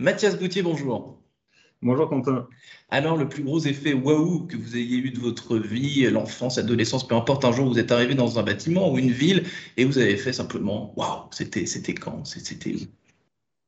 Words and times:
Mathias 0.00 0.36
Boutier, 0.36 0.62
bonjour. 0.62 1.22
Bonjour 1.80 2.08
Quentin. 2.08 2.48
Alors, 2.90 3.16
le 3.16 3.28
plus 3.28 3.44
gros 3.44 3.60
effet 3.60 3.92
waouh 3.92 4.44
que 4.48 4.56
vous 4.56 4.76
ayez 4.76 4.96
eu 4.96 5.12
de 5.12 5.20
votre 5.20 5.56
vie, 5.56 6.10
l'enfance, 6.10 6.56
l'adolescence, 6.56 7.06
peu 7.06 7.14
importe, 7.14 7.44
un 7.44 7.52
jour 7.52 7.68
vous 7.68 7.78
êtes 7.78 7.92
arrivé 7.92 8.16
dans 8.16 8.40
un 8.40 8.42
bâtiment 8.42 8.92
ou 8.92 8.98
une 8.98 9.12
ville 9.12 9.44
et 9.76 9.84
vous 9.84 9.98
avez 9.98 10.16
fait 10.16 10.32
simplement 10.32 10.92
waouh, 10.98 11.28
c'était, 11.30 11.64
c'était 11.66 11.94
quand? 11.94 12.24
C'était 12.24 12.74
où? 12.74 12.78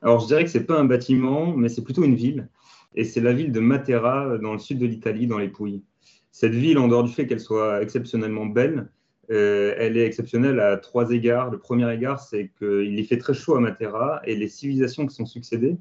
Alors, 0.02 0.18
je 0.18 0.26
dirais 0.26 0.42
que 0.42 0.50
c'est 0.50 0.64
pas 0.64 0.80
un 0.80 0.84
bâtiment, 0.84 1.56
mais 1.56 1.68
c'est 1.68 1.84
plutôt 1.84 2.02
une 2.02 2.16
ville. 2.16 2.48
Et 2.96 3.04
c'est 3.04 3.20
la 3.20 3.32
ville 3.32 3.52
de 3.52 3.60
Matera, 3.60 4.36
dans 4.38 4.52
le 4.52 4.58
sud 4.58 4.80
de 4.80 4.86
l'Italie, 4.86 5.28
dans 5.28 5.38
les 5.38 5.48
Pouilles. 5.48 5.84
Cette 6.32 6.54
ville, 6.54 6.78
en 6.78 6.88
dehors 6.88 7.04
du 7.04 7.12
fait 7.12 7.28
qu'elle 7.28 7.38
soit 7.38 7.82
exceptionnellement 7.82 8.46
belle, 8.46 8.88
euh, 9.30 9.74
elle 9.78 9.96
est 9.96 10.04
exceptionnelle 10.06 10.58
à 10.58 10.76
trois 10.76 11.12
égards. 11.12 11.52
Le 11.52 11.58
premier 11.60 11.92
égard, 11.94 12.18
c'est 12.18 12.50
qu'il 12.58 12.98
y 12.98 13.04
fait 13.04 13.18
très 13.18 13.34
chaud 13.34 13.54
à 13.54 13.60
Matera 13.60 14.22
et 14.24 14.34
les 14.34 14.48
civilisations 14.48 15.06
qui 15.06 15.14
sont 15.14 15.26
succédées 15.26 15.76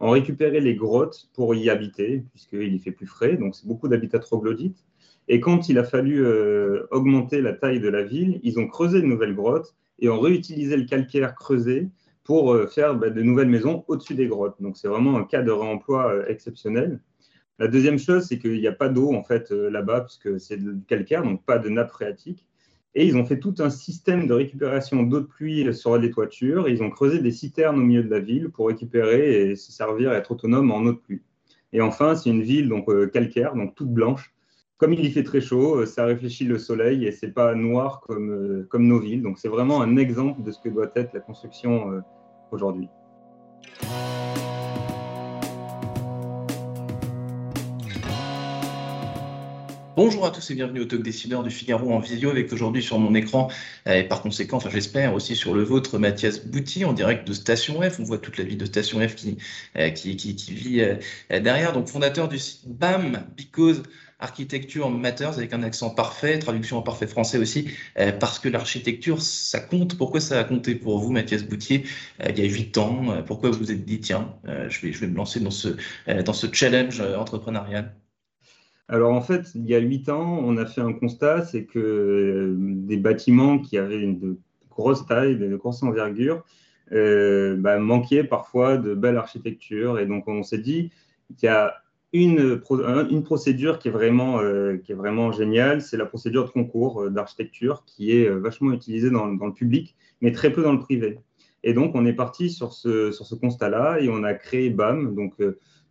ont 0.00 0.10
récupéré 0.10 0.60
les 0.60 0.74
grottes 0.74 1.28
pour 1.34 1.54
y 1.54 1.68
habiter, 1.68 2.24
puisqu'il 2.30 2.74
y 2.74 2.78
fait 2.78 2.90
plus 2.90 3.06
frais, 3.06 3.36
donc 3.36 3.54
c'est 3.54 3.66
beaucoup 3.66 3.88
d'habitats 3.88 4.18
troglodytes. 4.18 4.84
Et 5.28 5.40
quand 5.40 5.68
il 5.68 5.78
a 5.78 5.84
fallu 5.84 6.24
euh, 6.24 6.86
augmenter 6.90 7.40
la 7.40 7.52
taille 7.52 7.80
de 7.80 7.88
la 7.88 8.02
ville, 8.02 8.40
ils 8.42 8.58
ont 8.58 8.66
creusé 8.66 9.00
de 9.00 9.06
nouvelles 9.06 9.34
grottes 9.34 9.76
et 9.98 10.08
ont 10.08 10.18
réutilisé 10.18 10.76
le 10.76 10.84
calcaire 10.84 11.34
creusé 11.34 11.88
pour 12.24 12.52
euh, 12.52 12.66
faire 12.66 12.96
bah, 12.96 13.10
de 13.10 13.22
nouvelles 13.22 13.48
maisons 13.48 13.84
au-dessus 13.86 14.14
des 14.14 14.26
grottes. 14.26 14.60
Donc 14.60 14.76
c'est 14.76 14.88
vraiment 14.88 15.18
un 15.18 15.24
cas 15.24 15.42
de 15.42 15.50
réemploi 15.50 16.12
euh, 16.12 16.26
exceptionnel. 16.26 17.00
La 17.58 17.68
deuxième 17.68 17.98
chose, 17.98 18.24
c'est 18.24 18.38
qu'il 18.38 18.58
n'y 18.58 18.66
a 18.66 18.72
pas 18.72 18.88
d'eau 18.88 19.14
en 19.14 19.22
fait 19.22 19.50
là-bas, 19.50 20.00
puisque 20.00 20.40
c'est 20.40 20.56
du 20.56 20.80
calcaire, 20.88 21.22
donc 21.22 21.44
pas 21.44 21.58
de 21.58 21.68
nappe 21.68 21.90
phréatique. 21.90 22.46
Et 22.94 23.06
ils 23.06 23.16
ont 23.16 23.24
fait 23.24 23.38
tout 23.38 23.54
un 23.58 23.70
système 23.70 24.26
de 24.26 24.34
récupération 24.34 25.04
d'eau 25.04 25.20
de 25.20 25.26
pluie 25.26 25.72
sur 25.74 25.96
les 25.96 26.10
toitures. 26.10 26.68
Ils 26.68 26.82
ont 26.82 26.90
creusé 26.90 27.20
des 27.20 27.30
citernes 27.30 27.78
au 27.78 27.82
milieu 27.82 28.02
de 28.02 28.10
la 28.10 28.18
ville 28.18 28.48
pour 28.48 28.66
récupérer 28.66 29.50
et 29.50 29.56
se 29.56 29.70
servir 29.70 30.12
être 30.12 30.32
autonome 30.32 30.72
en 30.72 30.80
eau 30.80 30.92
de 30.92 30.98
pluie. 30.98 31.22
Et 31.72 31.80
enfin, 31.80 32.16
c'est 32.16 32.30
une 32.30 32.42
ville 32.42 32.68
donc 32.68 32.88
euh, 32.88 33.06
calcaire, 33.06 33.54
donc 33.54 33.74
toute 33.74 33.90
blanche. 33.90 34.34
Comme 34.76 34.92
il 34.92 35.04
y 35.04 35.10
fait 35.10 35.22
très 35.22 35.40
chaud, 35.40 35.76
euh, 35.76 35.86
ça 35.86 36.04
réfléchit 36.04 36.44
le 36.44 36.58
soleil 36.58 37.06
et 37.06 37.12
c'est 37.12 37.32
pas 37.32 37.54
noir 37.54 38.00
comme, 38.00 38.30
euh, 38.30 38.66
comme 38.68 38.86
nos 38.86 38.98
villes. 38.98 39.22
Donc 39.22 39.38
c'est 39.38 39.48
vraiment 39.48 39.82
un 39.82 39.96
exemple 39.96 40.42
de 40.42 40.50
ce 40.50 40.58
que 40.58 40.68
doit 40.68 40.90
être 40.96 41.12
la 41.12 41.20
construction 41.20 42.02
aujourd'hui. 42.50 42.88
Bonjour 49.96 50.24
à 50.24 50.30
tous 50.30 50.52
et 50.52 50.54
bienvenue 50.54 50.80
au 50.80 50.84
Talk 50.84 51.02
Décideur 51.02 51.42
du 51.42 51.50
Figaro 51.50 51.92
en 51.92 51.98
visio 51.98 52.30
avec 52.30 52.52
aujourd'hui 52.52 52.80
sur 52.80 53.00
mon 53.00 53.12
écran 53.16 53.50
euh, 53.88 53.94
et 53.94 54.04
par 54.04 54.22
conséquent, 54.22 54.58
enfin 54.58 54.70
j'espère 54.70 55.14
aussi 55.14 55.34
sur 55.34 55.52
le 55.52 55.64
vôtre, 55.64 55.98
Mathias 55.98 56.46
Bouty 56.46 56.84
en 56.84 56.92
direct 56.92 57.26
de 57.26 57.32
Station 57.32 57.82
F. 57.82 57.98
On 57.98 58.04
voit 58.04 58.18
toute 58.18 58.38
la 58.38 58.44
vie 58.44 58.56
de 58.56 58.64
Station 58.64 59.00
F 59.06 59.16
qui, 59.16 59.36
euh, 59.76 59.90
qui, 59.90 60.16
qui, 60.16 60.36
qui 60.36 60.54
vit 60.54 60.80
euh, 60.80 61.40
derrière. 61.40 61.72
Donc 61.72 61.88
fondateur 61.88 62.28
du 62.28 62.38
site 62.38 62.68
BAM, 62.68 63.26
Because 63.36 63.82
Architecture 64.20 64.88
Matters 64.90 65.36
avec 65.38 65.52
un 65.52 65.62
accent 65.64 65.90
parfait, 65.90 66.38
traduction 66.38 66.78
en 66.78 66.82
parfait 66.82 67.08
français 67.08 67.38
aussi, 67.38 67.68
parce 68.20 68.38
que 68.38 68.48
l'architecture, 68.50 69.20
ça 69.22 69.60
compte. 69.60 69.96
Pourquoi 69.96 70.20
ça 70.20 70.38
a 70.38 70.44
compté 70.44 70.74
pour 70.74 70.98
vous, 70.98 71.10
Mathias 71.10 71.42
Boutier, 71.42 71.84
il 72.28 72.38
y 72.38 72.42
a 72.42 72.44
huit 72.44 72.76
ans 72.76 73.22
Pourquoi 73.26 73.50
vous 73.50 73.58
vous 73.58 73.72
êtes 73.72 73.86
dit, 73.86 73.98
tiens, 73.98 74.34
je, 74.44 74.80
vais, 74.82 74.92
je 74.92 75.00
vais 75.00 75.06
me 75.06 75.16
lancer 75.16 75.40
dans 75.40 75.50
ce, 75.50 75.68
dans 76.06 76.34
ce 76.34 76.46
challenge 76.52 77.00
entrepreneurial? 77.00 77.94
Alors 78.90 79.12
en 79.12 79.20
fait, 79.20 79.52
il 79.54 79.66
y 79.66 79.74
a 79.76 79.78
huit 79.78 80.08
ans, 80.08 80.40
on 80.42 80.56
a 80.56 80.66
fait 80.66 80.80
un 80.80 80.92
constat, 80.92 81.44
c'est 81.44 81.64
que 81.64 81.78
euh, 81.78 82.54
des 82.58 82.96
bâtiments 82.96 83.60
qui 83.60 83.78
avaient 83.78 84.00
une 84.00 84.36
grosse 84.68 85.06
taille, 85.06 85.36
de 85.36 85.54
grosse 85.54 85.84
envergure, 85.84 86.44
euh, 86.90 87.56
bah, 87.56 87.78
manquaient 87.78 88.24
parfois 88.24 88.78
de 88.78 88.94
belle 88.94 89.16
architecture. 89.16 90.00
Et 90.00 90.06
donc 90.06 90.26
on 90.26 90.42
s'est 90.42 90.58
dit 90.58 90.90
qu'il 91.38 91.46
y 91.46 91.48
a 91.48 91.76
une, 92.12 92.60
procédure 93.22 93.78
qui 93.78 93.86
est 93.86 93.92
vraiment, 93.92 94.40
euh, 94.40 94.76
qui 94.78 94.90
est 94.90 94.96
vraiment 94.96 95.30
géniale, 95.30 95.82
c'est 95.82 95.96
la 95.96 96.06
procédure 96.06 96.46
de 96.46 96.50
concours 96.50 97.08
d'architecture 97.10 97.84
qui 97.86 98.10
est 98.10 98.28
vachement 98.28 98.72
utilisée 98.72 99.10
dans, 99.10 99.26
le 99.26 99.52
public, 99.52 99.94
mais 100.20 100.32
très 100.32 100.52
peu 100.52 100.64
dans 100.64 100.72
le 100.72 100.80
privé. 100.80 101.20
Et 101.62 101.74
donc 101.74 101.94
on 101.94 102.04
est 102.06 102.12
parti 102.12 102.50
sur 102.50 102.72
ce, 102.72 103.34
constat-là 103.36 104.00
et 104.00 104.08
on 104.08 104.24
a 104.24 104.34
créé 104.34 104.68
BAM, 104.70 105.14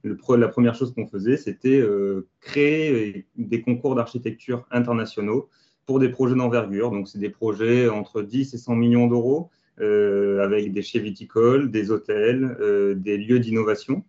la 0.03 0.47
première 0.47 0.75
chose 0.75 0.93
qu'on 0.93 1.07
faisait, 1.07 1.37
c'était 1.37 1.79
euh, 1.79 2.27
créer 2.41 3.25
des 3.35 3.61
concours 3.61 3.95
d'architecture 3.95 4.65
internationaux 4.71 5.49
pour 5.85 5.99
des 5.99 6.09
projets 6.09 6.35
d'envergure. 6.35 6.91
Donc, 6.91 7.07
c'est 7.07 7.19
des 7.19 7.29
projets 7.29 7.89
entre 7.89 8.21
10 8.21 8.53
et 8.53 8.57
100 8.57 8.75
millions 8.75 9.07
d'euros 9.07 9.49
euh, 9.79 10.43
avec 10.43 10.71
des 10.71 10.81
chais 10.81 10.99
viticoles, 10.99 11.71
des 11.71 11.91
hôtels, 11.91 12.57
euh, 12.59 12.95
des 12.95 13.17
lieux 13.17 13.39
d'innovation. 13.39 14.03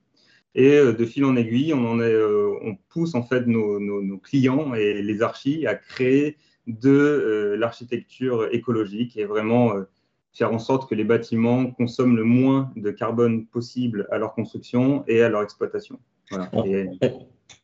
Et 0.57 0.81
de 0.81 1.05
fil 1.05 1.25
en 1.25 1.37
aiguille, 1.37 1.73
on, 1.73 2.77
pousse 2.89 3.15
en 3.15 3.23
fait 3.23 3.47
nos, 3.47 3.79
nos, 3.79 4.19
clients 4.19 4.75
et 4.75 5.01
les 5.01 5.23
archis 5.23 5.65
à 5.65 5.77
créer 5.77 6.39
de 6.67 7.55
l'architecture 7.57 8.49
écologique 8.53 9.17
et 9.17 9.27
vraiment 9.27 9.75
faire 10.33 10.53
en 10.53 10.59
sorte 10.59 10.89
que 10.89 10.95
les 10.95 11.05
bâtiments 11.05 11.71
consomment 11.73 12.17
le 12.17 12.25
moins 12.25 12.71
de 12.77 12.91
carbone 12.91 13.47
possible 13.47 14.07
à 14.11 14.19
leur 14.19 14.35
construction 14.35 15.05
et 15.09 15.23
à 15.23 15.29
leur 15.29 15.43
exploitation. 15.43 15.99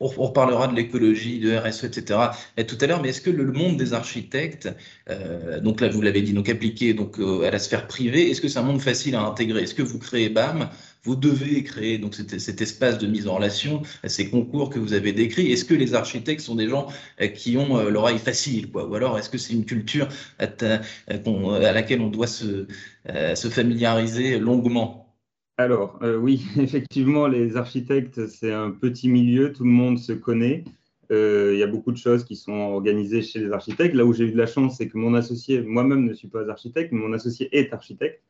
On, 0.00 0.08
reparlera 0.08 0.66
de 0.66 0.74
l'écologie, 0.74 1.38
de 1.38 1.56
RSE, 1.56 1.84
etc. 1.84 2.18
Et 2.56 2.66
tout 2.66 2.76
à 2.80 2.86
l'heure, 2.86 3.00
mais 3.00 3.10
est-ce 3.10 3.20
que 3.20 3.30
le 3.30 3.50
monde 3.52 3.76
des 3.76 3.94
architectes, 3.94 4.68
euh, 5.08 5.60
donc 5.60 5.80
là 5.80 5.88
vous 5.88 6.02
l'avez 6.02 6.22
dit, 6.22 6.32
donc 6.32 6.48
appliqué 6.48 6.92
donc, 6.92 7.20
euh, 7.20 7.46
à 7.46 7.50
la 7.50 7.60
sphère 7.60 7.86
privée, 7.86 8.28
est-ce 8.28 8.40
que 8.40 8.48
c'est 8.48 8.58
un 8.58 8.64
monde 8.64 8.80
facile 8.80 9.14
à 9.14 9.22
intégrer? 9.22 9.62
Est-ce 9.62 9.74
que 9.74 9.82
vous 9.82 9.98
créez 9.98 10.28
BAM 10.28 10.68
vous 11.06 11.16
devez 11.16 11.62
créer 11.64 11.98
donc 11.98 12.14
cet, 12.14 12.60
espace 12.60 12.98
de 12.98 13.06
mise 13.06 13.28
en 13.28 13.36
relation, 13.36 13.82
ces 14.04 14.28
concours 14.28 14.68
que 14.70 14.78
vous 14.78 14.92
avez 14.92 15.12
décrits. 15.12 15.50
Est-ce 15.52 15.64
que 15.64 15.74
les 15.74 15.94
architectes 15.94 16.42
sont 16.42 16.56
des 16.56 16.68
gens 16.68 16.88
euh, 17.20 17.28
qui 17.28 17.56
ont 17.56 17.88
l'oreille 17.88 18.18
facile, 18.18 18.68
Ou 18.74 18.94
alors 18.94 19.18
est-ce 19.18 19.30
que 19.30 19.38
c'est 19.38 19.54
une 19.54 19.64
culture 19.64 20.08
à, 20.38 20.48
à, 21.08 21.72
laquelle 21.72 22.00
on 22.00 22.10
doit 22.10 22.26
se, 22.26 22.66
se 23.06 23.48
familiariser 23.48 24.38
longuement? 24.38 25.06
Alors, 25.58 25.98
euh, 26.02 26.16
oui, 26.16 26.44
effectivement, 26.58 27.26
les 27.26 27.56
architectes, 27.56 28.26
c'est 28.26 28.52
un 28.52 28.70
petit 28.70 29.08
milieu, 29.08 29.52
tout 29.52 29.64
le 29.64 29.70
monde 29.70 29.98
se 29.98 30.12
connaît. 30.12 30.64
Euh, 31.12 31.52
il 31.54 31.58
y 31.58 31.62
a 31.62 31.66
beaucoup 31.66 31.92
de 31.92 31.96
choses 31.96 32.24
qui 32.24 32.36
sont 32.36 32.52
organisées 32.52 33.22
chez 33.22 33.38
les 33.38 33.52
architectes. 33.52 33.94
Là 33.94 34.04
où 34.04 34.12
j'ai 34.12 34.24
eu 34.24 34.32
de 34.32 34.36
la 34.36 34.46
chance, 34.46 34.76
c'est 34.76 34.88
que 34.88 34.98
mon 34.98 35.14
associé, 35.14 35.62
moi-même 35.62 36.04
ne 36.04 36.12
suis 36.12 36.28
pas 36.28 36.48
architecte, 36.50 36.92
mais 36.92 37.00
mon 37.00 37.12
associé 37.12 37.48
est 37.56 37.72
architecte. 37.72 38.22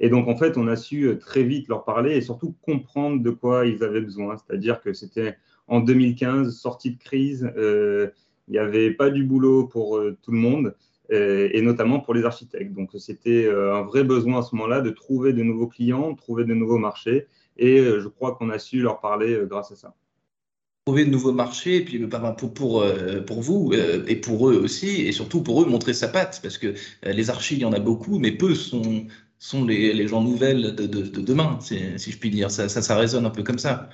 Et 0.00 0.08
donc, 0.08 0.28
en 0.28 0.36
fait, 0.36 0.56
on 0.56 0.66
a 0.68 0.76
su 0.76 1.04
euh, 1.04 1.18
très 1.18 1.42
vite 1.42 1.68
leur 1.68 1.84
parler 1.84 2.16
et 2.16 2.20
surtout 2.20 2.54
comprendre 2.62 3.22
de 3.22 3.30
quoi 3.30 3.66
ils 3.66 3.82
avaient 3.84 4.00
besoin. 4.00 4.36
C'est-à-dire 4.36 4.80
que 4.80 4.92
c'était 4.92 5.36
en 5.68 5.80
2015, 5.80 6.54
sortie 6.56 6.92
de 6.92 6.98
crise, 6.98 7.50
il 7.56 8.10
n'y 8.48 8.58
avait 8.58 8.90
pas 8.90 9.10
du 9.10 9.24
boulot 9.24 9.66
pour 9.68 10.02
tout 10.22 10.32
le 10.32 10.38
monde. 10.38 10.74
Euh, 11.12 11.50
et 11.52 11.60
notamment 11.60 12.00
pour 12.00 12.14
les 12.14 12.24
architectes. 12.24 12.72
Donc 12.72 12.90
c'était 12.98 13.44
euh, 13.44 13.74
un 13.74 13.82
vrai 13.82 14.02
besoin 14.02 14.38
à 14.38 14.42
ce 14.42 14.54
moment-là 14.54 14.80
de 14.80 14.90
trouver 14.90 15.32
de 15.32 15.42
nouveaux 15.42 15.66
clients, 15.66 16.12
de 16.12 16.16
trouver 16.16 16.44
de 16.44 16.54
nouveaux 16.54 16.78
marchés, 16.78 17.26
et 17.58 17.80
euh, 17.80 18.00
je 18.00 18.08
crois 18.08 18.34
qu'on 18.34 18.48
a 18.48 18.58
su 18.58 18.80
leur 18.80 19.00
parler 19.00 19.38
grâce 19.48 19.72
à 19.72 19.76
ça 19.76 19.94
trouver 20.86 21.04
de 21.04 21.10
nouveaux 21.10 21.32
marchés, 21.32 21.76
et 21.76 21.84
puis 21.84 22.04
pour, 22.08 22.54
pour, 22.54 22.84
pour 23.24 23.40
vous 23.40 23.72
et 23.72 24.16
pour 24.16 24.50
eux 24.50 24.56
aussi, 24.56 25.02
et 25.02 25.12
surtout 25.12 25.40
pour 25.40 25.62
eux 25.62 25.66
montrer 25.66 25.94
sa 25.94 26.08
patte, 26.08 26.40
parce 26.42 26.58
que 26.58 26.74
les 27.04 27.30
archis, 27.30 27.54
il 27.54 27.60
y 27.60 27.64
en 27.64 27.72
a 27.72 27.78
beaucoup, 27.78 28.18
mais 28.18 28.32
peu 28.32 28.56
sont, 28.56 29.06
sont 29.44 29.64
les, 29.64 29.92
les 29.92 30.08
gens 30.08 30.22
nouvelles 30.22 30.74
de, 30.74 30.86
de, 30.86 31.20
demain, 31.20 31.58
si 31.60 32.10
je 32.10 32.18
puis 32.18 32.30
dire. 32.30 32.50
Ça, 32.50 32.68
ça, 32.68 32.82
ça, 32.82 32.96
résonne 32.96 33.26
un 33.26 33.30
peu 33.30 33.42
comme 33.42 33.58
ça. 33.58 33.88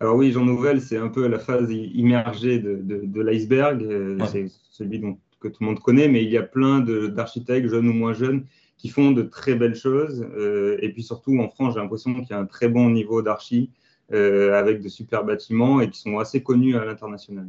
Alors 0.00 0.16
oui, 0.16 0.32
gens 0.32 0.44
nouvelles, 0.44 0.80
c'est 0.80 0.96
un 0.96 1.08
peu 1.08 1.26
la 1.28 1.38
phase 1.38 1.70
immergée 1.70 2.58
de, 2.58 2.80
de 2.82 3.20
l'iceberg, 3.22 3.86
c'est 4.30 4.46
celui 4.70 4.98
dont 4.98 5.16
que 5.42 5.48
tout 5.48 5.58
le 5.60 5.66
monde 5.66 5.80
connaît, 5.80 6.08
mais 6.08 6.22
il 6.22 6.30
y 6.30 6.38
a 6.38 6.42
plein 6.42 6.80
d'architectes, 6.80 7.68
jeunes 7.68 7.88
ou 7.88 7.92
moins 7.92 8.14
jeunes, 8.14 8.46
qui 8.78 8.88
font 8.88 9.10
de 9.12 9.22
très 9.22 9.54
belles 9.54 9.74
choses. 9.74 10.26
Euh, 10.36 10.78
et 10.80 10.90
puis 10.92 11.02
surtout, 11.02 11.38
en 11.38 11.48
France, 11.48 11.74
j'ai 11.74 11.80
l'impression 11.80 12.14
qu'il 12.14 12.30
y 12.30 12.32
a 12.32 12.38
un 12.38 12.46
très 12.46 12.68
bon 12.68 12.90
niveau 12.90 13.22
d'archi 13.22 13.70
euh, 14.12 14.58
avec 14.58 14.80
de 14.82 14.88
super 14.88 15.24
bâtiments 15.24 15.80
et 15.80 15.90
qui 15.90 16.00
sont 16.00 16.18
assez 16.18 16.42
connus 16.42 16.76
à 16.76 16.84
l'international. 16.84 17.48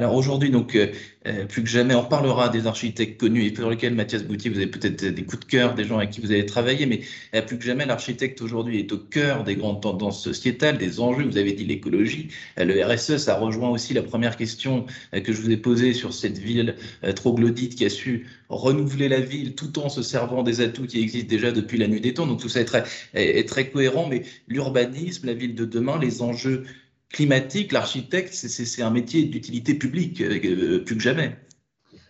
Alors 0.00 0.14
aujourd'hui, 0.14 0.48
donc, 0.48 0.76
euh, 0.76 0.86
euh, 1.26 1.44
plus 1.44 1.62
que 1.62 1.68
jamais, 1.68 1.94
on 1.94 2.06
parlera 2.06 2.48
des 2.48 2.66
architectes 2.66 3.20
connus 3.20 3.44
et 3.44 3.50
pour 3.50 3.68
lesquels, 3.68 3.94
Mathias 3.94 4.22
Boutier, 4.24 4.50
vous 4.50 4.56
avez 4.56 4.66
peut-être 4.66 5.04
des 5.04 5.24
coups 5.24 5.40
de 5.40 5.44
cœur, 5.44 5.74
des 5.74 5.84
gens 5.84 5.98
avec 5.98 6.08
qui 6.08 6.22
vous 6.22 6.32
avez 6.32 6.46
travaillé, 6.46 6.86
mais 6.86 7.02
euh, 7.34 7.42
plus 7.42 7.58
que 7.58 7.64
jamais, 7.64 7.84
l'architecte 7.84 8.40
aujourd'hui 8.40 8.78
est 8.78 8.90
au 8.92 8.96
cœur 8.96 9.44
des 9.44 9.56
grandes 9.56 9.82
tendances 9.82 10.24
sociétales, 10.24 10.78
des 10.78 11.00
enjeux. 11.00 11.24
Vous 11.24 11.36
avez 11.36 11.52
dit 11.52 11.66
l'écologie, 11.66 12.28
le 12.56 12.82
RSE, 12.82 13.18
ça 13.18 13.36
rejoint 13.36 13.68
aussi 13.68 13.92
la 13.92 14.02
première 14.02 14.38
question 14.38 14.86
que 15.12 15.34
je 15.34 15.42
vous 15.42 15.50
ai 15.50 15.58
posée 15.58 15.92
sur 15.92 16.14
cette 16.14 16.38
ville 16.38 16.76
troglodyte 17.14 17.74
qui 17.74 17.84
a 17.84 17.90
su 17.90 18.26
renouveler 18.48 19.10
la 19.10 19.20
ville 19.20 19.54
tout 19.54 19.78
en 19.80 19.90
se 19.90 20.00
servant 20.00 20.42
des 20.42 20.62
atouts 20.62 20.86
qui 20.86 21.02
existent 21.02 21.28
déjà 21.28 21.52
depuis 21.52 21.76
la 21.76 21.88
nuit 21.88 22.00
des 22.00 22.14
temps. 22.14 22.26
Donc 22.26 22.40
tout 22.40 22.48
ça 22.48 22.62
est 22.62 22.64
très, 22.64 22.84
est 23.12 23.46
très 23.46 23.68
cohérent, 23.68 24.08
mais 24.08 24.22
l'urbanisme, 24.48 25.26
la 25.26 25.34
ville 25.34 25.54
de 25.54 25.66
demain, 25.66 25.98
les 25.98 26.22
enjeux 26.22 26.64
climatique, 27.10 27.72
l'architecte, 27.72 28.32
c'est 28.32 28.82
un 28.82 28.90
métier 28.90 29.24
d'utilité 29.24 29.74
publique, 29.74 30.20
euh, 30.20 30.82
plus 30.84 30.96
que 30.96 31.02
jamais. 31.02 31.36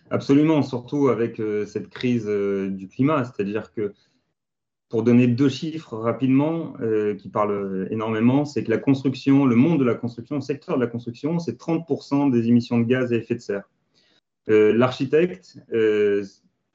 Absolument, 0.09 0.61
surtout 0.61 1.09
avec 1.09 1.39
euh, 1.39 1.65
cette 1.65 1.89
crise 1.89 2.25
euh, 2.27 2.69
du 2.69 2.87
climat, 2.87 3.25
c'est-à-dire 3.25 3.73
que 3.73 3.93
pour 4.89 5.03
donner 5.03 5.27
deux 5.27 5.47
chiffres 5.47 5.95
rapidement 5.95 6.73
qui 7.17 7.29
parlent 7.29 7.87
énormément, 7.91 8.43
c'est 8.43 8.61
que 8.65 8.69
la 8.69 8.77
construction, 8.77 9.45
le 9.45 9.55
monde 9.55 9.79
de 9.79 9.85
la 9.85 9.95
construction, 9.95 10.35
le 10.35 10.41
secteur 10.41 10.75
de 10.75 10.81
la 10.81 10.87
construction, 10.87 11.39
c'est 11.39 11.57
30% 11.57 12.29
des 12.29 12.49
émissions 12.49 12.77
de 12.77 12.83
gaz 12.83 13.13
à 13.13 13.15
effet 13.15 13.35
de 13.35 13.39
serre. 13.39 13.69
L'architecte, 14.47 15.59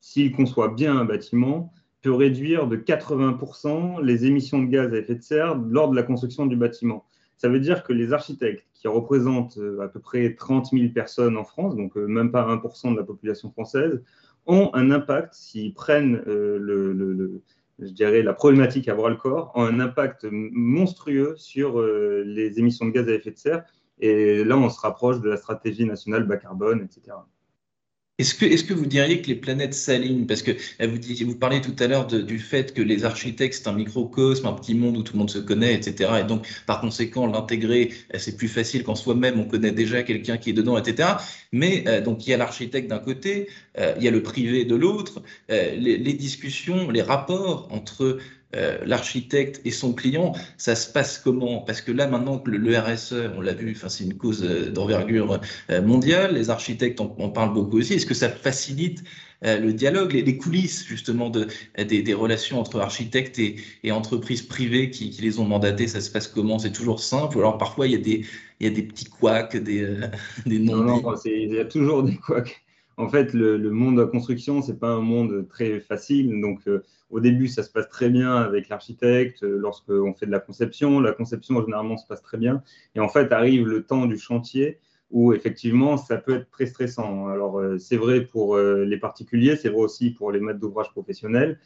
s'il 0.00 0.32
conçoit 0.32 0.69
bien 0.69 0.96
un 0.96 1.05
bâtiment, 1.05 1.75
peut 2.00 2.14
réduire 2.14 2.69
de 2.69 2.78
80% 2.78 4.02
les 4.02 4.25
émissions 4.25 4.62
de 4.62 4.69
gaz 4.69 4.94
à 4.94 4.96
effet 4.96 5.17
de 5.17 5.23
serre 5.23 5.55
lors 5.55 5.90
de 5.90 5.96
la 5.96 6.02
construction 6.02 6.46
du 6.46 6.56
bâtiment. 6.56 7.05
Ça 7.36 7.48
veut 7.48 7.60
dire 7.60 7.82
que 7.82 7.92
les 7.92 8.12
architectes, 8.12 8.66
qui 8.72 8.88
représentent 8.88 9.58
à 9.82 9.88
peu 9.88 10.00
près 10.00 10.34
30 10.34 10.70
000 10.72 10.92
personnes 10.94 11.36
en 11.36 11.44
France, 11.44 11.76
donc 11.76 11.96
même 11.96 12.30
pas 12.30 12.46
1% 12.46 12.92
de 12.92 12.96
la 12.96 13.04
population 13.04 13.50
française, 13.50 14.02
ont 14.46 14.70
un 14.74 14.90
impact, 14.90 15.34
s'ils 15.34 15.74
prennent 15.74 16.22
euh, 16.26 16.58
le, 16.58 17.42
la 17.78 18.32
problématique 18.32 18.88
à 18.88 18.94
bras 18.94 19.10
le 19.10 19.16
corps, 19.16 19.52
ont 19.54 19.64
un 19.64 19.80
impact 19.80 20.26
monstrueux 20.30 21.34
sur 21.36 21.80
euh, 21.80 22.22
les 22.24 22.58
émissions 22.58 22.86
de 22.86 22.90
gaz 22.92 23.08
à 23.08 23.12
effet 23.12 23.32
de 23.32 23.38
serre. 23.38 23.64
Et 23.98 24.44
là, 24.44 24.56
on 24.56 24.68
se 24.68 24.80
rapproche 24.80 25.20
de 25.20 25.28
la 25.28 25.36
stratégie 25.36 25.84
nationale 25.84 26.24
bas 26.24 26.36
carbone, 26.36 26.82
etc. 26.82 27.16
Est-ce 28.18 28.34
que, 28.34 28.46
est 28.46 28.66
que, 28.66 28.72
vous 28.72 28.86
diriez 28.86 29.20
que 29.20 29.26
les 29.28 29.34
planètes 29.34 29.74
s'alignent? 29.74 30.26
Parce 30.26 30.40
que 30.40 30.52
euh, 30.52 30.86
vous, 30.86 30.96
disiez, 30.96 31.26
vous 31.26 31.36
parliez 31.36 31.60
tout 31.60 31.76
à 31.78 31.86
l'heure 31.86 32.06
du 32.06 32.38
fait 32.38 32.72
que 32.72 32.80
les 32.80 33.04
architectes, 33.04 33.60
c'est 33.62 33.68
un 33.68 33.74
microcosme, 33.74 34.46
un 34.46 34.54
petit 34.54 34.74
monde 34.74 34.96
où 34.96 35.02
tout 35.02 35.12
le 35.12 35.18
monde 35.18 35.28
se 35.28 35.38
connaît, 35.38 35.74
etc. 35.74 36.10
Et 36.22 36.24
donc, 36.24 36.46
par 36.64 36.80
conséquent, 36.80 37.26
l'intégrer, 37.26 37.92
euh, 38.14 38.18
c'est 38.18 38.38
plus 38.38 38.48
facile 38.48 38.84
quand 38.84 38.94
soi-même, 38.94 39.38
on 39.38 39.44
connaît 39.44 39.70
déjà 39.70 40.02
quelqu'un 40.02 40.38
qui 40.38 40.48
est 40.48 40.54
dedans, 40.54 40.78
etc. 40.78 41.10
Mais 41.52 41.84
euh, 41.88 42.00
donc, 42.00 42.26
il 42.26 42.30
y 42.30 42.32
a 42.32 42.38
l'architecte 42.38 42.88
d'un 42.88 43.00
côté, 43.00 43.48
il 43.78 44.02
y 44.02 44.08
a 44.08 44.10
le 44.10 44.22
privé 44.22 44.64
de 44.64 44.74
l'autre. 44.74 45.22
les, 45.50 46.14
discussions, 46.14 46.90
les 46.90 47.02
rapports 47.02 47.68
entre 47.70 48.18
euh, 48.54 48.78
l'architecte 48.87 49.60
et 49.64 49.72
son 49.72 49.93
client, 49.93 50.32
ça 50.56 50.76
se 50.76 50.90
passe 50.90 51.19
comment? 51.19 51.62
Parce 51.62 51.81
que 51.81 51.90
là, 51.90 52.06
maintenant 52.06 52.38
que 52.38 52.50
le, 52.50 52.78
RSE, 52.78 53.14
on 53.37 53.40
l'a 53.40 53.52
vu, 53.52 53.76
c'est 53.88 54.04
une 54.04 54.14
cause 54.14 54.44
euh, 54.44 54.70
d'envergure 54.70 55.40
euh, 55.70 55.82
mondiale, 55.82 56.34
les 56.34 56.48
architectes 56.48 57.00
en, 57.00 57.08
parlent 57.28 57.52
beaucoup 57.52 57.78
aussi. 57.78 57.94
Est-ce 57.94 58.06
que 58.06 58.14
ça 58.14 58.28
facilite 58.28 59.02
le 59.43 59.72
dialogue, 59.72 60.12
les, 60.12 60.38
coulisses 60.38 60.87
justement 60.87 61.28
de, 61.28 61.46
des, 61.76 62.14
relations 62.14 62.58
entre 62.58 62.81
architectes 62.81 63.38
et, 63.38 63.93
entreprises 63.93 64.40
privées 64.40 64.88
qui, 64.90 65.10
les 65.20 65.38
ont 65.38 65.44
mandatés 65.44 65.88
Ça 65.88 66.00
se 66.00 66.10
passe 66.10 66.26
comment? 66.26 66.58
C'est 66.58 66.72
toujours 66.72 67.00
simple 67.00 67.37
ou 67.37 67.40
alors 67.40 67.58
parfois 67.58 67.87
il 67.87 67.92
y 67.92 67.96
a 67.96 67.99
des, 67.99 68.25
il 68.60 68.66
y 68.66 68.70
a 68.70 68.75
des 68.75 68.82
petits 68.82 69.04
couacs, 69.04 69.56
des, 69.56 69.87
des 70.46 70.58
non 70.58 70.76
Non, 70.76 71.02
non, 71.02 71.14
il 71.26 71.52
y 71.52 71.60
a 71.60 71.66
toujours 71.66 72.02
des 72.02 72.16
couacs 72.16 72.65
en 72.98 73.08
fait, 73.08 73.34
le, 73.34 73.58
monde 73.70 73.96
de 73.96 74.02
la 74.02 74.06
construction, 74.06 74.62
c'est 74.62 74.78
pas 74.78 74.88
un 74.88 75.02
monde 75.02 75.46
très 75.48 75.81
facile. 75.81 76.40
Donc, 76.40 76.60
euh, 76.66 76.82
au 77.10 77.20
début, 77.20 77.46
ça 77.46 77.62
se 77.62 77.70
passe 77.70 77.88
très 77.88 78.08
bien 78.08 78.37
avec 78.37 78.69
l'architecte 78.70 79.43
euh, 79.43 79.58
lorsqu'on 79.58 80.14
fait 80.14 80.26
de 80.26 80.31
la 80.31 80.40
conception. 80.40 81.00
La 81.00 81.12
conception, 81.12 81.60
généralement, 81.60 81.98
se 81.98 82.06
passe 82.06 82.22
très 82.22 82.38
bien. 82.38 82.62
Et 82.94 83.00
en 83.00 83.08
fait, 83.08 83.32
arrive 83.32 83.66
le 83.66 83.84
temps 83.84 84.06
du 84.06 84.19
chantier 84.19 84.78
où, 85.10 85.34
effectivement, 85.34 85.98
ça 85.98 86.16
peut 86.16 86.37
être 86.37 86.50
très 86.50 86.66
stressant. 86.66 87.28
Alors, 87.28 87.58
euh, 87.58 87.76
c'est 87.78 87.98
vrai 87.98 88.22
pour 88.22 88.56
les 88.56 88.99
particuliers, 88.99 89.56
c'est 89.56 89.69
vrai 89.69 89.82
aussi 89.82 90.10
pour 90.10 90.32
les 90.32 90.40
maîtres 90.40 90.58
d'ouvrage 90.58 90.90
professionnels. 90.90 91.60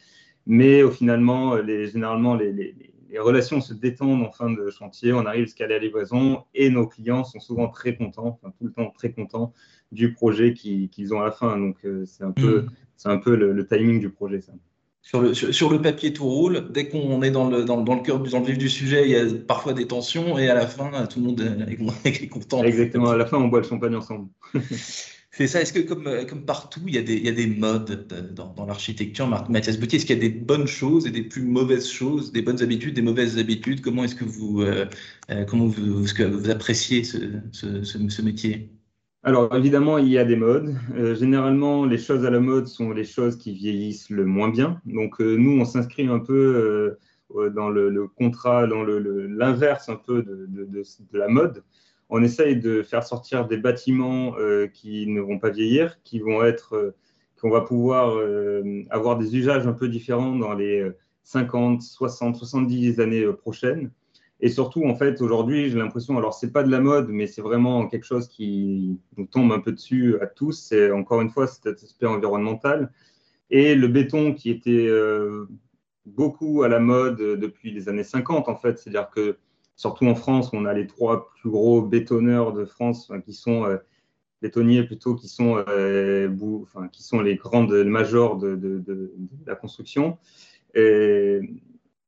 Mais 0.47 0.89
finalement, 0.91 1.55
les, 1.55 1.87
généralement, 1.87 2.35
les, 2.35 2.75
relations 3.19 3.61
se 3.61 3.73
détendent 3.73 4.23
en 4.23 4.31
fin 4.31 4.49
de 4.49 4.69
chantier. 4.69 5.13
On 5.13 5.25
arrive 5.25 5.45
jusqu'à 5.45 5.67
la 5.67 5.79
livraison 5.79 6.43
et 6.53 6.69
nos 6.69 6.87
clients 6.87 7.23
sont 7.23 7.39
souvent 7.39 7.67
très 7.67 7.95
contents, 7.95 8.39
enfin, 8.41 8.53
tout 8.57 8.65
le 8.65 8.71
temps 8.71 8.91
très 8.95 9.11
contents 9.11 9.53
du 9.91 10.13
projet 10.13 10.53
qu'ils 10.53 11.13
ont 11.13 11.21
à 11.21 11.25
la 11.25 11.31
fin. 11.31 11.57
Donc, 11.57 11.77
euh, 11.85 12.05
c'est 12.05 12.23
un 12.23 12.31
peu, 12.31 12.61
mm. 12.61 12.69
c'est 12.97 13.09
un 13.09 13.17
peu 13.17 13.35
le, 13.35 13.67
timing 13.67 13.99
du 13.99 14.09
projet, 14.09 14.41
ça. 14.41 14.53
Sur 15.03 15.19
le, 15.19 15.33
sur, 15.33 15.71
le 15.71 15.81
papier, 15.81 16.13
tout 16.13 16.25
roule. 16.25 16.71
Dès 16.71 16.87
qu'on 16.87 17.23
est 17.23 17.31
dans 17.31 17.49
le, 17.49 17.65
dans, 17.65 17.81
dans 17.81 17.95
le 17.95 18.01
cœur, 18.01 18.19
dans 18.19 18.39
le 18.39 18.45
vif 18.45 18.59
du 18.59 18.69
sujet, 18.69 19.03
il 19.05 19.11
y 19.11 19.15
a 19.15 19.25
parfois 19.47 19.73
des 19.73 19.87
tensions 19.87 20.37
et 20.37 20.47
à 20.47 20.53
la 20.53 20.67
fin, 20.67 20.91
tout 21.07 21.19
le 21.19 21.25
monde 21.25 21.41
est, 22.05 22.27
content. 22.27 22.63
Exactement. 22.63 23.09
À 23.09 23.17
la 23.17 23.25
fin, 23.25 23.37
on 23.37 23.47
boit 23.47 23.61
le 23.61 23.67
champagne 23.67 23.95
ensemble. 23.95 24.29
C'est 25.31 25.47
ça. 25.47 25.61
Est-ce 25.61 25.73
que, 25.73 25.79
comme, 25.79 26.09
comme 26.27 26.45
partout, 26.45 26.81
il 26.87 26.93
y 26.93 26.97
a 26.97 27.31
des, 27.31 27.47
modes 27.47 28.07
dans, 28.33 28.53
dans 28.53 28.65
l'architecture, 28.65 29.27
Mathias 29.49 29.77
Boutier 29.79 29.97
Est-ce 29.97 30.05
qu'il 30.05 30.17
y 30.17 30.19
a 30.19 30.29
des 30.29 30.37
bonnes 30.37 30.67
choses 30.67 31.07
et 31.07 31.11
des 31.11 31.23
plus 31.23 31.43
mauvaises 31.43 31.89
choses, 31.89 32.31
des 32.31 32.41
bonnes 32.41 32.61
habitudes, 32.61 32.95
des 32.95 33.01
mauvaises 33.01 33.37
habitudes? 33.37 33.81
Comment 33.81 34.03
est-ce 34.03 34.15
que 34.15 34.25
vous, 34.25 34.61
euh, 34.61 34.85
euh, 35.29 35.45
comment 35.45 35.67
vous, 35.67 36.05
que 36.13 36.23
vous 36.23 36.49
appréciez 36.49 37.03
ce, 37.03 37.17
ce, 37.51 37.83
ce 37.83 38.21
métier? 38.21 38.71
Alors 39.23 39.53
évidemment, 39.55 39.99
il 39.99 40.07
y 40.07 40.17
a 40.17 40.25
des 40.25 40.35
modes. 40.35 40.75
Euh, 40.95 41.13
généralement, 41.13 41.85
les 41.85 41.99
choses 41.99 42.25
à 42.25 42.31
la 42.31 42.39
mode 42.39 42.67
sont 42.67 42.91
les 42.91 43.03
choses 43.03 43.37
qui 43.37 43.53
vieillissent 43.53 44.09
le 44.09 44.25
moins 44.25 44.49
bien. 44.49 44.81
Donc 44.85 45.21
euh, 45.21 45.35
nous, 45.35 45.61
on 45.61 45.65
s'inscrit 45.65 46.07
un 46.07 46.17
peu 46.17 46.97
euh, 47.35 47.49
dans 47.51 47.69
le, 47.69 48.07
contrat, 48.07 48.65
dans 48.65 48.83
l'inverse 48.83 49.89
un 49.89 49.95
peu 49.95 50.23
de, 50.23 50.83
la 51.13 51.27
mode. 51.27 51.63
On 52.11 52.21
essaye 52.21 52.57
de 52.57 52.83
faire 52.83 53.03
sortir 53.03 53.47
des 53.47 53.57
bâtiments 53.57 54.35
qui 54.73 55.07
ne 55.07 55.21
vont 55.21 55.39
pas 55.39 55.49
vieillir, 55.49 55.97
qui 56.03 56.19
vont 56.19 56.43
être, 56.43 56.93
qu'on 57.39 57.49
va 57.49 57.61
pouvoir 57.61 58.17
avoir 58.89 59.17
des 59.17 59.37
usages 59.37 59.65
un 59.65 59.71
peu 59.71 59.87
différents 59.87 60.35
dans 60.35 60.53
les 60.53 60.85
50, 61.23 61.81
60, 61.81 62.35
70 62.35 62.99
années 62.99 63.25
prochaines. 63.31 63.91
Et 64.41 64.49
surtout, 64.49 64.83
en 64.85 64.95
fait, 64.95 65.21
aujourd'hui, 65.21 65.69
j'ai 65.69 65.77
l'impression, 65.77 66.17
alors 66.17 66.33
c'est 66.33 66.51
pas 66.51 66.63
de 66.63 66.71
la 66.71 66.79
mode, 66.79 67.09
mais 67.09 67.27
c'est 67.27 67.43
vraiment 67.43 67.87
quelque 67.87 68.05
chose 68.05 68.27
qui 68.27 68.97
nous 69.15 69.27
tombe 69.27 69.51
un 69.51 69.59
peu 69.59 69.71
dessus 69.71 70.17
à 70.19 70.25
tous. 70.25 70.53
C'est 70.53 70.91
encore 70.91 71.21
une 71.21 71.29
fois 71.29 71.45
cet 71.45 71.67
aspect 71.67 72.07
environnemental. 72.07 72.91
Et 73.51 73.75
le 73.75 73.87
béton 73.87 74.33
qui 74.33 74.49
était 74.49 74.87
euh, 74.87 75.47
beaucoup 76.07 76.63
à 76.63 76.69
la 76.69 76.79
mode 76.79 77.17
depuis 77.17 77.71
les 77.71 77.87
années 77.87 78.03
50, 78.03 78.49
en 78.49 78.55
fait, 78.55 78.79
c'est-à-dire 78.79 79.11
que 79.11 79.37
surtout 79.81 80.05
en 80.05 80.13
France, 80.13 80.51
on 80.53 80.65
a 80.65 80.73
les 80.73 80.85
trois 80.85 81.31
plus 81.31 81.49
gros 81.49 81.81
bétonneurs 81.81 82.53
de 82.53 82.65
France 82.65 83.11
qui 83.25 83.33
sont 83.33 83.65
euh, 83.65 83.77
bétonniers 84.39 84.83
plutôt, 84.83 85.15
qui 85.15 85.27
sont, 85.27 85.63
euh, 85.67 86.29
qui 86.91 87.01
sont 87.01 87.19
les 87.19 87.35
grandes 87.35 87.73
majors 87.83 88.37
de, 88.37 89.11
la 89.47 89.55
construction. 89.55 90.19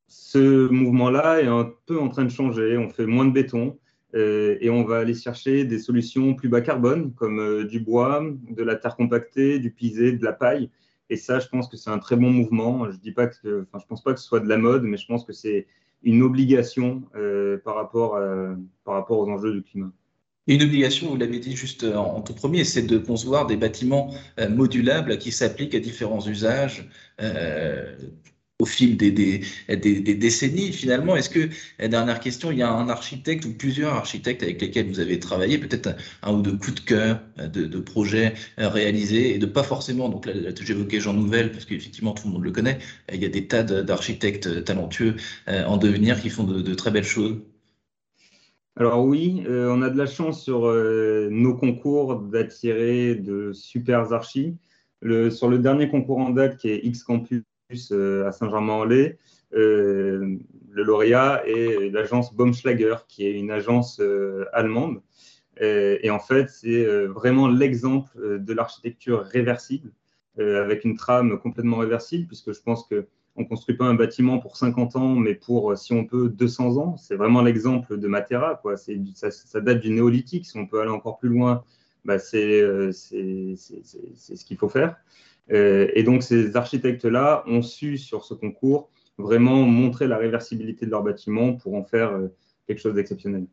Ce 0.06 0.68
mouvement-là 0.68 1.40
est 1.40 1.48
un 1.48 1.72
peu 1.86 1.98
en 1.98 2.08
train 2.08 2.24
de 2.24 2.30
changer. 2.30 2.78
On 2.78 2.88
fait 2.88 3.06
moins 3.06 3.24
de 3.24 3.32
béton 3.32 3.76
euh, 4.14 4.56
et 4.60 4.70
on 4.70 4.84
va 4.84 4.98
aller 4.98 5.14
chercher 5.14 5.64
des 5.64 5.80
solutions 5.80 6.34
plus 6.34 6.48
bas 6.48 6.60
carbone, 6.60 7.12
comme 7.14 7.64
du 7.64 7.80
bois, 7.80 8.24
de 8.50 8.62
la 8.62 8.76
terre 8.76 8.94
compactée, 8.94 9.58
du 9.58 9.72
pisé, 9.72 10.12
de 10.12 10.24
la 10.24 10.32
paille. 10.32 10.70
Et 11.10 11.16
ça, 11.16 11.40
je 11.40 11.48
pense 11.48 11.66
que 11.66 11.76
c'est 11.76 11.90
un 11.90 11.98
très 11.98 12.14
bon 12.14 12.30
mouvement. 12.30 12.88
Je 12.88 12.98
dis 12.98 13.10
pense 13.10 14.04
pas 14.04 14.14
que 14.14 14.20
ce 14.20 14.26
soit 14.26 14.38
de 14.38 14.48
la 14.48 14.58
mode, 14.58 14.84
mais 14.84 14.96
je 14.96 15.06
pense 15.08 15.24
que 15.24 15.32
c'est 15.32 15.66
une 16.04 16.22
obligation 16.22 17.02
euh, 17.16 17.58
par, 17.64 17.74
rapport 17.74 18.18
par 18.84 18.94
rapport 18.94 19.18
aux 19.18 19.28
enjeux 19.28 19.52
du 19.52 19.62
climat. 19.62 19.90
Une 20.46 20.62
obligation, 20.62 21.08
vous 21.08 21.16
l'avez 21.16 21.38
dit 21.38 21.56
juste 21.56 21.84
en 21.84 22.20
tout 22.20 22.34
premier, 22.34 22.64
c'est 22.64 22.82
de 22.82 22.98
concevoir 22.98 23.46
des 23.46 23.56
bâtiments 23.56 24.12
modulables 24.50 25.16
qui 25.16 25.32
s'appliquent 25.32 25.74
à 25.74 25.80
différents 25.80 26.26
usages 26.26 26.90
au 28.64 28.66
fil 28.66 28.96
des, 28.96 29.42
décennies 29.68 30.72
finalement. 30.72 31.16
Est-ce 31.16 31.28
que, 31.28 31.50
dernière 31.86 32.18
question, 32.18 32.50
il 32.50 32.58
y 32.58 32.62
a 32.62 32.70
un 32.70 32.88
architecte 32.88 33.44
ou 33.44 33.52
plusieurs 33.52 33.92
architectes 33.92 34.42
avec 34.42 34.60
lesquels 34.60 34.88
vous 34.88 35.00
avez 35.00 35.20
travaillé, 35.20 35.58
peut-être 35.58 35.90
un, 36.22 36.32
ou 36.32 36.40
deux 36.40 36.56
coups 36.56 36.76
de 36.76 36.80
cœur 36.80 37.20
de, 37.36 37.78
projets 37.78 38.32
réalisés 38.56 39.34
et 39.34 39.38
de 39.38 39.46
pas 39.46 39.62
forcément, 39.62 40.08
donc 40.08 40.24
là, 40.24 40.32
j'évoquais 40.58 41.00
Jean 41.00 41.12
Nouvel 41.12 41.52
parce 41.52 41.66
qu'effectivement 41.66 42.12
tout 42.12 42.26
le 42.26 42.32
monde 42.32 42.44
le 42.44 42.52
connaît, 42.52 42.78
il 43.12 43.22
y 43.22 43.26
a 43.26 43.28
des 43.28 43.46
tas 43.46 43.62
d'architectes 43.62 44.64
talentueux 44.64 45.16
euh, 45.48 45.64
en 45.64 45.76
devenir 45.76 46.20
qui 46.20 46.30
font 46.30 46.44
de, 46.44 46.74
très 46.74 46.90
belles 46.90 47.04
choses. 47.04 47.36
Alors 48.76 49.04
oui, 49.04 49.44
euh, 49.46 49.68
on 49.70 49.82
a 49.82 49.90
de 49.90 49.98
la 49.98 50.06
chance 50.06 50.42
sur 50.42 50.66
euh, 50.66 51.28
nos 51.30 51.54
concours 51.54 52.16
d'attirer 52.16 53.14
de 53.14 53.52
super 53.52 54.12
archis. 54.12 54.56
Sur 55.02 55.50
le 55.50 55.58
dernier 55.58 55.90
concours 55.90 56.16
en 56.16 56.30
date 56.30 56.56
qui 56.56 56.70
est 56.70 56.80
X 56.82 57.02
Campus 57.02 57.42
à 57.70 58.32
Saint-Germain-en-Laye. 58.32 59.16
Euh, 59.54 60.36
le 60.70 60.82
lauréat 60.82 61.42
est 61.46 61.90
l'agence 61.90 62.34
Baumschlager, 62.34 62.96
qui 63.08 63.26
est 63.26 63.32
une 63.32 63.50
agence 63.50 64.00
euh, 64.00 64.44
allemande. 64.52 65.00
Et, 65.60 66.10
en 66.10 66.18
fait, 66.18 66.50
c'est 66.50 66.84
vraiment 67.06 67.46
l'exemple 67.46 68.40
de 68.40 68.52
l'architecture 68.52 69.22
réversible, 69.22 69.92
avec 70.36 70.84
une 70.84 70.96
trame 70.96 71.38
complètement 71.38 71.76
réversible, 71.76 72.26
puisque 72.26 72.52
je 72.52 72.60
pense 72.60 72.88
que 72.88 73.06
on 73.36 73.42
ne 73.42 73.46
construit 73.46 73.76
pas 73.76 73.84
un 73.84 73.94
bâtiment 73.94 74.40
pour 74.40 74.56
50 74.56 74.96
ans, 74.96 75.14
mais 75.14 75.36
pour, 75.36 75.78
si 75.78 75.92
on 75.92 76.04
peut, 76.04 76.28
200 76.28 76.76
ans. 76.78 76.96
C'est 76.96 77.14
vraiment 77.14 77.40
l'exemple 77.40 77.98
de 77.98 78.08
Matera. 78.08 78.56
Quoi. 78.56 78.76
Ça, 78.76 79.30
ça, 79.30 79.60
date 79.60 79.78
du 79.78 79.90
néolithique. 79.90 80.46
Si 80.46 80.56
on 80.56 80.66
peut 80.66 80.80
aller 80.80 80.90
encore 80.90 81.18
plus 81.18 81.28
loin, 81.28 81.62
bah 82.04 82.18
c'est 82.18 82.60
ce 82.92 84.44
qu'il 84.44 84.56
faut 84.56 84.68
faire. 84.68 84.96
Euh, 85.52 85.88
et 85.94 86.02
donc, 86.02 86.22
ces 86.22 86.56
architectes-là 86.56 87.44
ont 87.46 87.62
su, 87.62 87.98
sur 87.98 88.24
ce 88.24 88.34
concours, 88.34 88.90
vraiment 89.18 89.62
montrer 89.62 90.06
la 90.06 90.16
réversibilité 90.16 90.86
de 90.86 90.90
leur 90.90 91.02
bâtiment 91.02 91.54
pour 91.54 91.74
en 91.74 91.84
faire 91.84 92.12
euh, 92.12 92.28
quelque 92.66 92.80
chose 92.80 92.94
d'exceptionnel. 92.94 93.46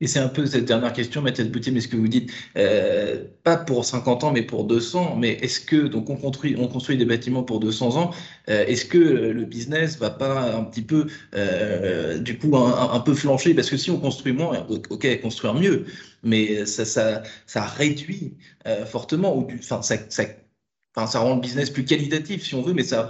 Et 0.00 0.06
c'est 0.06 0.18
un 0.18 0.28
peu 0.28 0.44
cette 0.46 0.64
dernière 0.66 0.92
question, 0.92 1.22
Mathias 1.22 1.48
Boutier, 1.48 1.72
mais 1.72 1.80
ce 1.80 1.88
que 1.88 1.96
vous 1.96 2.08
dites, 2.08 2.30
euh, 2.56 3.24
pas 3.42 3.56
pour 3.56 3.84
50 3.84 4.24
ans, 4.24 4.32
mais 4.32 4.42
pour 4.42 4.64
200, 4.64 5.16
mais 5.16 5.32
est-ce 5.34 5.60
que, 5.60 5.86
donc 5.86 6.10
on 6.10 6.16
construit, 6.16 6.56
on 6.58 6.68
construit 6.68 6.96
des 6.96 7.04
bâtiments 7.04 7.42
pour 7.42 7.60
200 7.60 7.96
ans, 7.96 8.10
euh, 8.48 8.64
est-ce 8.66 8.84
que 8.84 8.98
le 8.98 9.44
business 9.44 9.96
va 9.98 10.10
pas 10.10 10.54
un 10.54 10.64
petit 10.64 10.82
peu, 10.82 11.06
euh, 11.34 12.18
du 12.18 12.38
coup, 12.38 12.56
un, 12.56 13.00
peu 13.00 13.14
flancher? 13.14 13.54
Parce 13.54 13.70
que 13.70 13.76
si 13.76 13.90
on 13.90 13.98
construit 13.98 14.32
moins, 14.32 14.66
ok, 14.68 15.20
construire 15.20 15.54
mieux, 15.54 15.86
mais 16.22 16.66
ça, 16.66 17.22
réduit 17.76 18.36
fortement, 18.86 19.36
ou 19.36 19.48
enfin, 19.58 19.80
ça, 19.82 21.18
rend 21.18 21.34
le 21.36 21.40
business 21.40 21.70
plus 21.70 21.84
qualitatif 21.84 22.44
si 22.44 22.54
on 22.54 22.62
veut, 22.62 22.74
mais 22.74 22.84
ça, 22.84 23.08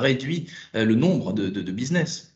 réduit 0.00 0.48
le 0.74 0.94
nombre 0.94 1.32
de 1.32 1.72
business. 1.72 2.29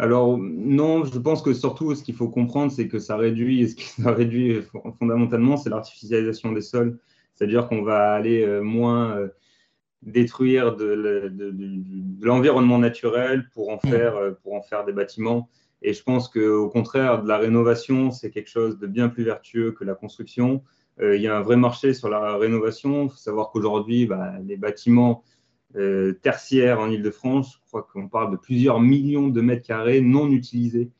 Alors 0.00 0.38
non, 0.38 1.04
je 1.04 1.18
pense 1.18 1.42
que 1.42 1.52
surtout 1.52 1.92
ce 1.96 2.04
qu'il 2.04 2.14
faut 2.14 2.28
comprendre, 2.28 2.70
c'est 2.70 2.86
que 2.86 3.00
ça 3.00 3.16
réduit, 3.16 3.62
et 3.62 3.68
ce 3.68 3.74
qui 3.74 3.84
ça 4.02 4.12
réduit 4.12 4.62
fondamentalement, 4.98 5.56
c'est 5.56 5.70
l'artificialisation 5.70 6.52
des 6.52 6.60
sols. 6.60 6.98
C'est-à-dire 7.34 7.68
qu'on 7.68 7.82
va 7.82 8.12
aller 8.12 8.44
euh, 8.44 8.62
moins 8.62 9.16
euh, 9.16 9.28
détruire 10.02 10.76
de, 10.76 11.32
l'environnement 12.20 12.78
naturel 12.78 13.48
pour 13.52 13.70
en, 13.70 13.76
mmh. 13.76 13.90
faire, 13.90 14.16
euh, 14.16 14.30
pour 14.42 14.54
en 14.54 14.62
faire 14.62 14.84
des 14.84 14.92
bâtiments. 14.92 15.48
Et 15.82 15.92
je 15.92 16.02
pense 16.02 16.28
qu'au 16.28 16.68
contraire, 16.68 17.22
de 17.22 17.28
la 17.28 17.38
rénovation, 17.38 18.12
c'est 18.12 18.30
quelque 18.30 18.50
chose 18.50 18.78
de 18.78 18.86
bien 18.86 19.08
plus 19.08 19.24
vertueux 19.24 19.72
que 19.72 19.84
la 19.84 19.94
construction. 19.94 20.64
il 21.00 21.20
y 21.20 21.28
a 21.28 21.36
un 21.36 21.42
vrai 21.42 21.56
marché 21.56 21.94
sur 21.94 22.08
la 22.08 22.36
rénovation. 22.36 23.04
Il 23.04 23.10
faut 23.10 23.16
savoir 23.16 23.50
qu'aujourd'hui, 23.50 24.06
bah, 24.06 24.32
les 24.44 24.56
bâtiments 24.56 25.22
euh, 25.76 26.14
tertiaire 26.22 26.80
en 26.80 26.90
Ile-de-France. 26.90 27.60
Je 27.62 27.68
crois 27.68 27.86
qu'on 27.92 28.08
parle 28.08 28.32
de 28.32 28.36
plusieurs 28.36 28.80
millions 28.80 29.28
de 29.28 29.40
mètres 29.40 29.66
carrés 29.66 30.00
non 30.00 30.30
utilisés. 30.30 30.90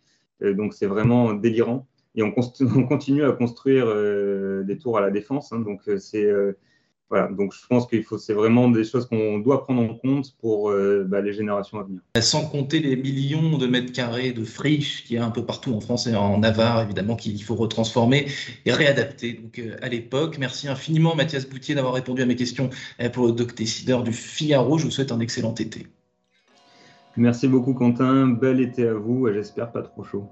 Euh, 0.43 0.55
donc 0.55 0.75
c'est 0.75 0.87
vraiment 0.87 1.33
délirant. 1.33 1.87
Et 2.15 2.23
on, 2.23 2.33
continue 2.89 3.25
à 3.25 3.33
construire 3.33 3.87
euh, 3.87 4.63
des 4.65 4.79
tours 4.79 4.99
à 4.99 5.01
la 5.01 5.11
défense. 5.11 5.53
Hein. 5.53 5.61
donc 5.61 5.83
c'est 5.99 6.31
voilà, 7.11 7.29
donc 7.29 7.55
je 7.55 7.67
pense 7.67 7.87
qu'il 7.87 8.05
faut, 8.05 8.19
c'est 8.19 8.35
vraiment 8.35 8.69
des 8.69 8.85
choses 8.85 9.07
qu'on 9.07 9.39
doit 9.39 9.65
prendre 9.65 9.81
en 9.81 9.95
compte 9.95 10.35
pour 10.41 10.71
euh, 10.71 11.07
bah, 11.09 11.23
les 11.23 11.33
générations 11.33 11.81
à 11.81 11.85
venir. 11.85 12.01
Sans 12.21 12.45
compter 12.47 12.81
les 12.81 12.97
millions 12.97 13.57
de 13.57 13.67
mètres 13.67 13.93
carrés 13.93 14.33
de 14.33 14.45
friches 14.45 15.05
qu'il 15.05 15.17
y 15.17 15.19
a 15.19 15.25
un 15.25 15.31
peu 15.31 15.45
partout 15.45 15.73
en 15.75 15.81
France 15.81 16.07
et 16.07 16.15
en 16.15 16.39
Navarre, 16.39 16.83
évidemment, 16.83 17.17
qu'il 17.17 17.43
faut 17.43 17.55
retransformer 17.55 18.27
et 18.67 18.73
réadapter 18.73 19.33
donc, 19.35 19.59
euh, 19.59 19.77
à 19.81 19.89
l'époque. 19.89 20.37
Merci 20.39 20.69
infiniment, 20.69 21.15
Mathias 21.15 21.49
Boutier, 21.49 21.75
d'avoir 21.75 21.95
répondu 21.95 22.21
à 22.21 22.27
mes 22.27 22.37
questions 22.37 22.69
euh, 23.01 23.09
pour 23.09 23.27
le 23.27 23.33
Doc 23.33 23.55
Décideur 23.55 24.03
du 24.03 24.13
Figaro. 24.13 24.77
Je 24.77 24.85
vous 24.85 24.91
souhaite 24.91 25.13
un 25.13 25.21
excellent 25.21 25.55
été. 25.55 25.87
Merci 27.17 27.49
beaucoup, 27.49 27.73
Quentin. 27.73 28.27
Bel 28.27 28.61
été 28.61 28.87
à 28.87 28.95
vous 28.95 29.29
et 29.29 29.35
j'espère 29.35 29.73
pas 29.73 29.83
trop 29.83 30.05
chaud. 30.05 30.29